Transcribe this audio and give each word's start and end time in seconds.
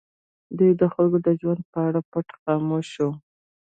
دوی 0.57 0.71
د 0.81 0.83
خلکو 0.93 1.17
د 1.25 1.27
ژوند 1.39 1.61
په 1.71 1.79
اړه 1.87 1.99
پټ 2.11 2.27
خاموش 2.41 2.87
دي. 2.99 3.09